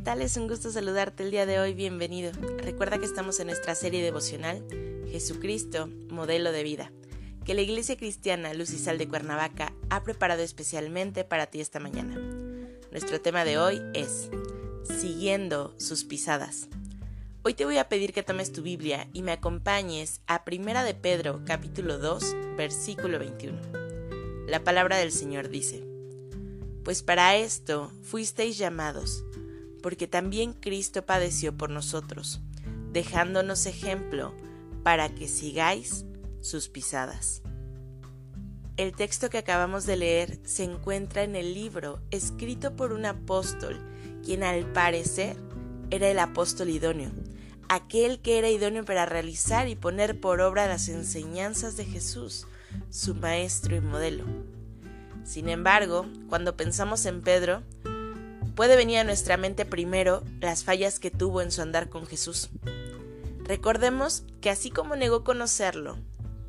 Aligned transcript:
Tal? 0.00 0.22
Es 0.22 0.36
un 0.36 0.48
gusto 0.48 0.70
saludarte 0.70 1.22
el 1.24 1.30
día 1.30 1.44
de 1.44 1.58
hoy. 1.58 1.74
Bienvenido. 1.74 2.32
Recuerda 2.58 2.98
que 2.98 3.04
estamos 3.04 3.38
en 3.38 3.48
nuestra 3.48 3.74
serie 3.74 4.02
devocional 4.02 4.64
Jesucristo, 5.10 5.88
modelo 6.08 6.52
de 6.52 6.62
vida, 6.62 6.90
que 7.44 7.52
la 7.52 7.60
Iglesia 7.60 7.96
Cristiana 7.96 8.54
Luz 8.54 8.70
y 8.70 8.78
Sal 8.78 8.96
de 8.96 9.08
Cuernavaca 9.08 9.74
ha 9.90 10.02
preparado 10.02 10.42
especialmente 10.42 11.24
para 11.24 11.48
ti 11.48 11.60
esta 11.60 11.80
mañana. 11.80 12.14
Nuestro 12.90 13.20
tema 13.20 13.44
de 13.44 13.58
hoy 13.58 13.82
es 13.92 14.30
Siguiendo 14.84 15.74
sus 15.78 16.04
pisadas. 16.04 16.68
Hoy 17.42 17.52
te 17.52 17.66
voy 17.66 17.76
a 17.76 17.88
pedir 17.88 18.14
que 18.14 18.22
tomes 18.22 18.52
tu 18.52 18.62
Biblia 18.62 19.06
y 19.12 19.22
me 19.22 19.32
acompañes 19.32 20.22
a 20.26 20.44
Primera 20.44 20.82
de 20.82 20.94
Pedro, 20.94 21.42
capítulo 21.44 21.98
2, 21.98 22.36
versículo 22.56 23.18
21. 23.18 23.58
La 24.46 24.64
palabra 24.64 24.96
del 24.96 25.12
Señor 25.12 25.50
dice: 25.50 25.84
Pues 26.84 27.02
para 27.02 27.36
esto 27.36 27.92
fuisteis 28.02 28.56
llamados 28.56 29.24
porque 29.82 30.06
también 30.06 30.52
Cristo 30.52 31.04
padeció 31.04 31.56
por 31.56 31.70
nosotros, 31.70 32.40
dejándonos 32.92 33.66
ejemplo 33.66 34.34
para 34.82 35.08
que 35.08 35.28
sigáis 35.28 36.04
sus 36.40 36.68
pisadas. 36.68 37.42
El 38.76 38.92
texto 38.92 39.28
que 39.28 39.38
acabamos 39.38 39.84
de 39.84 39.96
leer 39.96 40.38
se 40.44 40.64
encuentra 40.64 41.22
en 41.22 41.36
el 41.36 41.52
libro 41.52 42.00
escrito 42.10 42.76
por 42.76 42.92
un 42.92 43.04
apóstol, 43.04 43.78
quien 44.24 44.42
al 44.42 44.72
parecer 44.72 45.36
era 45.90 46.08
el 46.08 46.18
apóstol 46.18 46.70
idóneo, 46.70 47.10
aquel 47.68 48.20
que 48.20 48.38
era 48.38 48.48
idóneo 48.48 48.84
para 48.84 49.04
realizar 49.04 49.68
y 49.68 49.76
poner 49.76 50.18
por 50.18 50.40
obra 50.40 50.66
las 50.66 50.88
enseñanzas 50.88 51.76
de 51.76 51.84
Jesús, 51.84 52.46
su 52.88 53.14
maestro 53.14 53.76
y 53.76 53.80
modelo. 53.80 54.24
Sin 55.24 55.48
embargo, 55.48 56.06
cuando 56.28 56.56
pensamos 56.56 57.04
en 57.04 57.20
Pedro, 57.20 57.62
puede 58.60 58.76
venir 58.76 58.98
a 58.98 59.04
nuestra 59.04 59.38
mente 59.38 59.64
primero 59.64 60.22
las 60.38 60.64
fallas 60.64 61.00
que 61.00 61.10
tuvo 61.10 61.40
en 61.40 61.50
su 61.50 61.62
andar 61.62 61.88
con 61.88 62.06
Jesús. 62.06 62.50
Recordemos 63.44 64.22
que 64.42 64.50
así 64.50 64.68
como 64.68 64.96
negó 64.96 65.24
conocerlo 65.24 65.96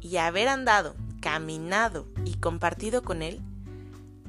y 0.02 0.18
haber 0.18 0.50
andado, 0.50 0.94
caminado 1.22 2.10
y 2.26 2.34
compartido 2.34 3.02
con 3.02 3.22
él, 3.22 3.40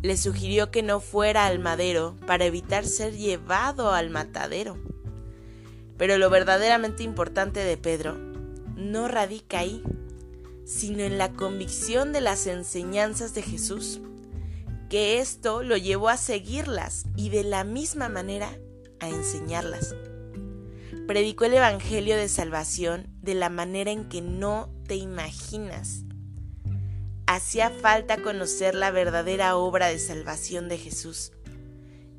le 0.01 0.17
sugirió 0.17 0.71
que 0.71 0.85
no 0.85 1.01
fuera 1.01 1.47
al 1.47 1.59
madero 1.59 2.17
para 2.25 2.45
evitar 2.45 2.87
ser 2.87 3.17
llevado 3.17 3.91
al 3.91 4.11
matadero. 4.11 4.79
Pero 5.99 6.19
lo 6.19 6.31
verdaderamente 6.31 7.03
importante 7.03 7.65
de 7.65 7.77
Pedro 7.77 8.17
no 8.77 9.09
radica 9.09 9.59
ahí, 9.59 9.83
sino 10.65 11.03
en 11.03 11.19
la 11.19 11.33
convicción 11.33 12.13
de 12.13 12.21
las 12.21 12.47
enseñanzas 12.47 13.35
de 13.35 13.43
Jesús 13.43 14.01
que 14.93 15.21
esto 15.21 15.63
lo 15.63 15.79
llevó 15.79 16.11
a 16.11 16.19
seguirlas 16.19 17.07
y 17.17 17.31
de 17.31 17.45
la 17.45 17.65
misma 17.65 18.11
manera 18.11 18.51
a 19.01 19.09
enseñarlas. 19.09 19.97
Predicó 21.07 21.47
el 21.47 21.55
Evangelio 21.55 22.15
de 22.15 22.29
Salvación 22.29 23.07
de 23.23 23.33
la 23.33 23.49
manera 23.49 23.91
en 23.91 24.11
que 24.11 24.21
no 24.21 24.69
te 24.87 24.97
imaginas. 24.97 26.03
Hacía 27.27 27.71
falta 27.71 28.21
conocer 28.21 28.75
la 28.75 28.91
verdadera 28.91 29.57
obra 29.57 29.87
de 29.87 29.99
salvación 29.99 30.69
de 30.69 30.77
Jesús. 30.77 31.33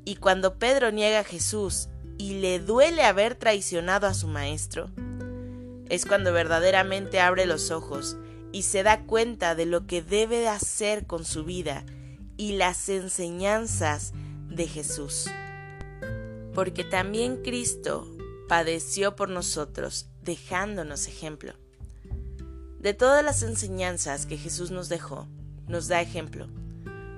Y 0.04 0.16
cuando 0.16 0.58
Pedro 0.58 0.90
niega 0.90 1.20
a 1.20 1.24
Jesús 1.24 1.88
y 2.18 2.40
le 2.40 2.58
duele 2.58 3.04
haber 3.04 3.36
traicionado 3.36 4.08
a 4.08 4.14
su 4.14 4.26
maestro, 4.26 4.90
es 5.88 6.06
cuando 6.06 6.32
verdaderamente 6.32 7.20
abre 7.20 7.46
los 7.46 7.70
ojos 7.70 8.16
y 8.50 8.62
se 8.62 8.82
da 8.82 9.04
cuenta 9.04 9.54
de 9.54 9.66
lo 9.66 9.86
que 9.86 10.02
debe 10.02 10.48
hacer 10.48 11.06
con 11.06 11.24
su 11.24 11.44
vida 11.44 11.84
y 12.36 12.52
las 12.52 12.88
enseñanzas 12.88 14.12
de 14.48 14.66
Jesús. 14.66 15.30
Porque 16.54 16.84
también 16.84 17.42
Cristo 17.42 18.10
padeció 18.48 19.16
por 19.16 19.28
nosotros, 19.28 20.06
dejándonos 20.22 21.08
ejemplo. 21.08 21.54
De 22.78 22.94
todas 22.94 23.24
las 23.24 23.42
enseñanzas 23.42 24.26
que 24.26 24.36
Jesús 24.36 24.70
nos 24.70 24.88
dejó, 24.88 25.26
nos 25.66 25.88
da 25.88 26.00
ejemplo. 26.00 26.48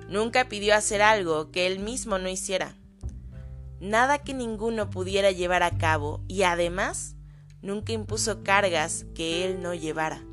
Nunca 0.09 0.47
pidió 0.47 0.75
hacer 0.75 1.01
algo 1.01 1.51
que 1.51 1.67
él 1.67 1.79
mismo 1.79 2.17
no 2.17 2.29
hiciera. 2.29 2.75
Nada 3.79 4.19
que 4.19 4.33
ninguno 4.33 4.89
pudiera 4.89 5.31
llevar 5.31 5.63
a 5.63 5.77
cabo 5.77 6.23
y 6.27 6.43
además 6.43 7.15
nunca 7.61 7.91
impuso 7.91 8.43
cargas 8.43 9.05
que 9.13 9.45
él 9.45 9.61
no 9.61 9.73
llevara. 9.73 10.23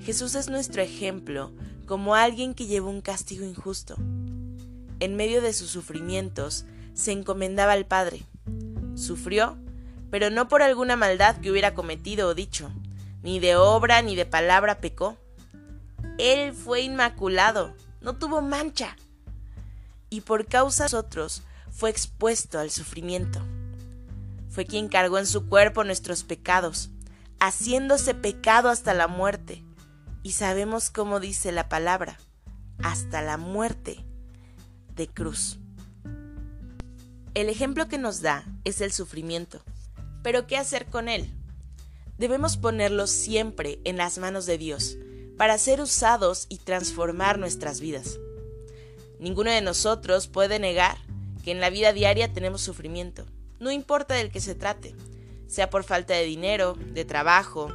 Jesús 0.00 0.34
es 0.34 0.50
nuestro 0.50 0.82
ejemplo 0.82 1.52
como 1.84 2.14
alguien 2.14 2.54
que 2.54 2.66
llevó 2.66 2.90
un 2.90 3.00
castigo 3.00 3.44
injusto. 3.44 3.96
En 5.00 5.16
medio 5.16 5.42
de 5.42 5.52
sus 5.52 5.70
sufrimientos, 5.70 6.64
se 6.94 7.12
encomendaba 7.12 7.72
al 7.72 7.86
Padre. 7.86 8.22
Sufrió, 8.94 9.58
pero 10.10 10.30
no 10.30 10.48
por 10.48 10.62
alguna 10.62 10.96
maldad 10.96 11.36
que 11.36 11.50
hubiera 11.50 11.74
cometido 11.74 12.28
o 12.28 12.34
dicho, 12.34 12.70
ni 13.22 13.40
de 13.40 13.56
obra 13.56 14.00
ni 14.02 14.16
de 14.16 14.26
palabra 14.26 14.78
pecó. 14.78 15.16
Él 16.18 16.52
fue 16.52 16.82
inmaculado, 16.82 17.74
no 18.00 18.16
tuvo 18.16 18.40
mancha, 18.40 18.96
y 20.10 20.20
por 20.20 20.46
causa 20.46 20.84
de 20.84 20.86
nosotros 20.86 21.42
fue 21.70 21.90
expuesto 21.90 22.58
al 22.58 22.70
sufrimiento. 22.70 23.40
Fue 24.48 24.64
quien 24.64 24.88
cargó 24.88 25.18
en 25.18 25.26
su 25.26 25.48
cuerpo 25.48 25.82
nuestros 25.82 26.22
pecados, 26.22 26.90
haciéndose 27.40 28.14
pecado 28.14 28.68
hasta 28.68 28.94
la 28.94 29.08
muerte 29.08 29.64
y 30.24 30.32
sabemos 30.32 30.90
cómo 30.90 31.20
dice 31.20 31.52
la 31.52 31.68
palabra, 31.68 32.18
hasta 32.82 33.22
la 33.22 33.36
muerte 33.36 34.04
de 34.96 35.06
cruz. 35.06 35.58
El 37.34 37.48
ejemplo 37.48 37.88
que 37.88 37.98
nos 37.98 38.22
da 38.22 38.44
es 38.64 38.80
el 38.80 38.90
sufrimiento. 38.90 39.60
Pero 40.22 40.46
¿qué 40.46 40.56
hacer 40.56 40.86
con 40.86 41.08
él? 41.08 41.30
Debemos 42.16 42.56
ponerlo 42.56 43.06
siempre 43.06 43.80
en 43.84 43.98
las 43.98 44.16
manos 44.16 44.46
de 44.46 44.56
Dios 44.56 44.96
para 45.36 45.58
ser 45.58 45.80
usados 45.80 46.46
y 46.48 46.56
transformar 46.56 47.38
nuestras 47.38 47.80
vidas. 47.80 48.18
Ninguno 49.20 49.50
de 49.50 49.60
nosotros 49.60 50.26
puede 50.26 50.58
negar 50.58 50.96
que 51.44 51.50
en 51.50 51.60
la 51.60 51.68
vida 51.68 51.92
diaria 51.92 52.32
tenemos 52.32 52.62
sufrimiento, 52.62 53.26
no 53.60 53.70
importa 53.70 54.14
del 54.14 54.30
que 54.30 54.40
se 54.40 54.54
trate, 54.54 54.94
sea 55.48 55.68
por 55.68 55.84
falta 55.84 56.14
de 56.14 56.24
dinero, 56.24 56.78
de 56.94 57.04
trabajo, 57.04 57.70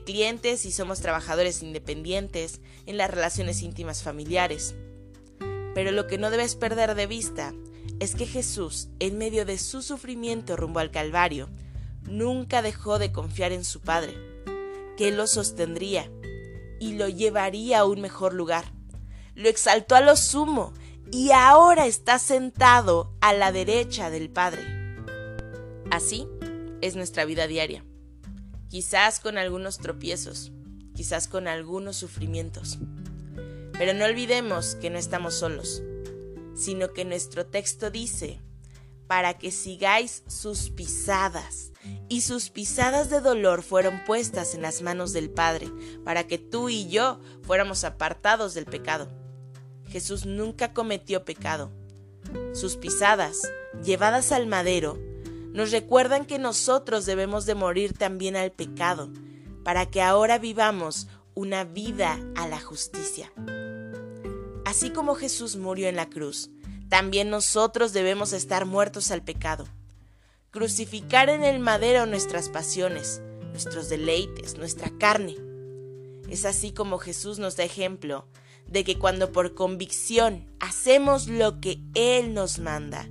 clientes 0.00 0.64
y 0.64 0.72
somos 0.72 1.00
trabajadores 1.00 1.62
independientes 1.62 2.60
en 2.86 2.96
las 2.96 3.10
relaciones 3.10 3.62
íntimas 3.62 4.02
familiares. 4.02 4.74
Pero 5.74 5.90
lo 5.90 6.06
que 6.06 6.18
no 6.18 6.30
debes 6.30 6.54
perder 6.54 6.94
de 6.94 7.06
vista 7.06 7.54
es 8.00 8.14
que 8.14 8.26
Jesús, 8.26 8.88
en 8.98 9.18
medio 9.18 9.44
de 9.44 9.58
su 9.58 9.82
sufrimiento 9.82 10.56
rumbo 10.56 10.80
al 10.80 10.90
Calvario, 10.90 11.48
nunca 12.02 12.62
dejó 12.62 12.98
de 12.98 13.12
confiar 13.12 13.52
en 13.52 13.64
su 13.64 13.80
Padre, 13.80 14.14
que 14.96 15.10
lo 15.10 15.26
sostendría 15.26 16.10
y 16.80 16.94
lo 16.94 17.08
llevaría 17.08 17.80
a 17.80 17.84
un 17.84 18.00
mejor 18.00 18.34
lugar. 18.34 18.72
Lo 19.34 19.48
exaltó 19.48 19.94
a 19.94 20.00
lo 20.00 20.16
sumo 20.16 20.72
y 21.10 21.30
ahora 21.30 21.86
está 21.86 22.18
sentado 22.18 23.14
a 23.20 23.32
la 23.32 23.52
derecha 23.52 24.10
del 24.10 24.30
Padre. 24.30 24.62
Así 25.90 26.26
es 26.80 26.96
nuestra 26.96 27.24
vida 27.24 27.46
diaria 27.46 27.84
quizás 28.72 29.20
con 29.20 29.36
algunos 29.36 29.76
tropiezos, 29.76 30.50
quizás 30.94 31.28
con 31.28 31.46
algunos 31.46 31.94
sufrimientos. 31.94 32.78
Pero 33.74 33.92
no 33.92 34.06
olvidemos 34.06 34.76
que 34.76 34.88
no 34.88 34.96
estamos 34.96 35.34
solos, 35.34 35.82
sino 36.54 36.94
que 36.94 37.04
nuestro 37.04 37.44
texto 37.44 37.90
dice, 37.90 38.40
para 39.06 39.36
que 39.36 39.50
sigáis 39.50 40.22
sus 40.26 40.70
pisadas. 40.70 41.72
Y 42.08 42.22
sus 42.22 42.48
pisadas 42.48 43.10
de 43.10 43.20
dolor 43.20 43.62
fueron 43.62 44.02
puestas 44.06 44.54
en 44.54 44.62
las 44.62 44.80
manos 44.80 45.12
del 45.12 45.28
Padre, 45.28 45.70
para 46.02 46.26
que 46.26 46.38
tú 46.38 46.70
y 46.70 46.88
yo 46.88 47.20
fuéramos 47.42 47.84
apartados 47.84 48.54
del 48.54 48.64
pecado. 48.64 49.10
Jesús 49.90 50.24
nunca 50.24 50.72
cometió 50.72 51.26
pecado. 51.26 51.70
Sus 52.54 52.78
pisadas, 52.78 53.42
llevadas 53.84 54.32
al 54.32 54.46
madero, 54.46 54.98
nos 55.52 55.70
recuerdan 55.70 56.24
que 56.24 56.38
nosotros 56.38 57.06
debemos 57.06 57.46
de 57.46 57.54
morir 57.54 57.92
también 57.92 58.36
al 58.36 58.52
pecado, 58.52 59.10
para 59.64 59.86
que 59.86 60.02
ahora 60.02 60.38
vivamos 60.38 61.08
una 61.34 61.64
vida 61.64 62.18
a 62.36 62.48
la 62.48 62.60
justicia. 62.60 63.32
Así 64.64 64.90
como 64.90 65.14
Jesús 65.14 65.56
murió 65.56 65.88
en 65.88 65.96
la 65.96 66.08
cruz, 66.08 66.50
también 66.88 67.30
nosotros 67.30 67.92
debemos 67.92 68.32
estar 68.32 68.66
muertos 68.66 69.10
al 69.10 69.22
pecado. 69.22 69.66
crucificar 70.50 71.30
en 71.30 71.44
el 71.44 71.60
madero 71.60 72.04
nuestras 72.04 72.50
pasiones, 72.50 73.22
nuestros 73.52 73.88
deleites, 73.88 74.58
nuestra 74.58 74.90
carne. 74.98 75.36
Es 76.28 76.44
así 76.44 76.72
como 76.72 76.98
Jesús 76.98 77.38
nos 77.38 77.56
da 77.56 77.64
ejemplo 77.64 78.26
de 78.66 78.84
que 78.84 78.98
cuando 78.98 79.32
por 79.32 79.54
convicción 79.54 80.54
hacemos 80.60 81.26
lo 81.26 81.58
que 81.60 81.80
Él 81.94 82.34
nos 82.34 82.58
manda, 82.58 83.08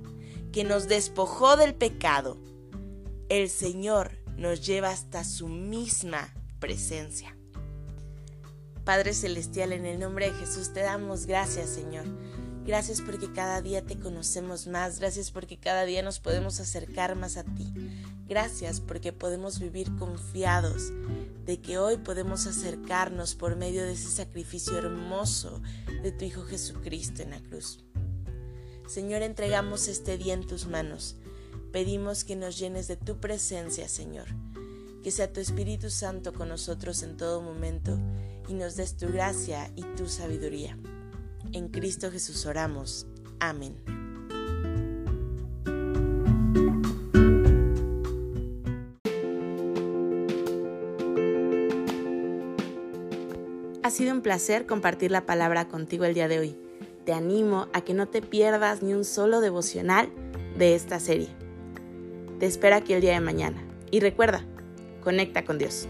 que 0.52 0.64
nos 0.64 0.86
despojó 0.86 1.56
del 1.56 1.74
pecado, 1.74 2.38
el 3.28 3.48
Señor 3.48 4.18
nos 4.36 4.64
lleva 4.64 4.90
hasta 4.90 5.24
su 5.24 5.48
misma 5.48 6.34
presencia. 6.60 7.36
Padre 8.84 9.14
Celestial, 9.14 9.72
en 9.72 9.86
el 9.86 9.98
nombre 9.98 10.30
de 10.30 10.38
Jesús 10.38 10.72
te 10.72 10.80
damos 10.80 11.26
gracias, 11.26 11.70
Señor. 11.70 12.04
Gracias 12.64 13.00
porque 13.00 13.32
cada 13.32 13.60
día 13.60 13.82
te 13.84 13.98
conocemos 13.98 14.66
más, 14.66 15.00
gracias 15.00 15.30
porque 15.30 15.58
cada 15.58 15.84
día 15.84 16.02
nos 16.02 16.20
podemos 16.20 16.60
acercar 16.60 17.16
más 17.16 17.36
a 17.36 17.44
ti. 17.44 17.72
Gracias 18.28 18.80
porque 18.80 19.12
podemos 19.12 19.58
vivir 19.58 19.94
confiados 19.96 20.92
de 21.44 21.60
que 21.60 21.78
hoy 21.78 21.96
podemos 21.96 22.46
acercarnos 22.46 23.34
por 23.34 23.56
medio 23.56 23.82
de 23.82 23.92
ese 23.92 24.08
sacrificio 24.08 24.78
hermoso 24.78 25.60
de 26.02 26.12
tu 26.12 26.24
Hijo 26.24 26.42
Jesucristo 26.42 27.22
en 27.22 27.30
la 27.30 27.40
cruz. 27.40 27.84
Señor, 28.86 29.22
entregamos 29.22 29.88
este 29.88 30.18
día 30.18 30.34
en 30.34 30.46
tus 30.46 30.66
manos. 30.66 31.16
Pedimos 31.72 32.24
que 32.24 32.36
nos 32.36 32.58
llenes 32.58 32.88
de 32.88 32.96
tu 32.96 33.18
presencia, 33.18 33.88
Señor. 33.88 34.26
Que 35.02 35.10
sea 35.10 35.32
tu 35.32 35.40
Espíritu 35.40 35.90
Santo 35.90 36.32
con 36.32 36.48
nosotros 36.48 37.02
en 37.02 37.16
todo 37.16 37.40
momento 37.40 37.98
y 38.48 38.54
nos 38.54 38.76
des 38.76 38.96
tu 38.96 39.08
gracia 39.08 39.70
y 39.74 39.82
tu 39.96 40.06
sabiduría. 40.08 40.78
En 41.52 41.68
Cristo 41.68 42.10
Jesús 42.10 42.46
oramos. 42.46 43.06
Amén. 43.40 43.76
Ha 53.82 53.90
sido 53.90 54.14
un 54.14 54.22
placer 54.22 54.66
compartir 54.66 55.10
la 55.10 55.26
palabra 55.26 55.68
contigo 55.68 56.04
el 56.04 56.14
día 56.14 56.28
de 56.28 56.38
hoy. 56.38 56.61
Te 57.04 57.12
animo 57.12 57.66
a 57.72 57.80
que 57.80 57.94
no 57.94 58.06
te 58.06 58.22
pierdas 58.22 58.82
ni 58.82 58.94
un 58.94 59.04
solo 59.04 59.40
devocional 59.40 60.08
de 60.56 60.74
esta 60.74 61.00
serie. 61.00 61.28
Te 62.38 62.46
espero 62.46 62.76
aquí 62.76 62.92
el 62.92 63.00
día 63.00 63.12
de 63.12 63.20
mañana. 63.20 63.62
Y 63.90 64.00
recuerda, 64.00 64.44
conecta 65.02 65.44
con 65.44 65.58
Dios. 65.58 65.88